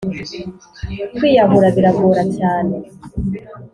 kwiyahura 1.15 1.67
biragora 1.75 2.21
cyane 2.37 2.75